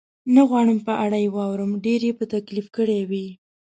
[0.35, 3.27] نه غواړم په اړه یې واورم، ډېر یې په تکلیف کړی وې؟